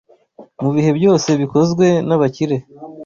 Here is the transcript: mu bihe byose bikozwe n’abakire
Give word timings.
mu 0.61 0.69
bihe 0.75 0.91
byose 0.97 1.29
bikozwe 1.41 1.85
n’abakire 2.07 2.57